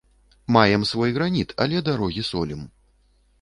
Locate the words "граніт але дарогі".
1.17-2.25